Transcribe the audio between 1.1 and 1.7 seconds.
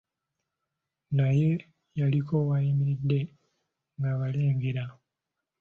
Naye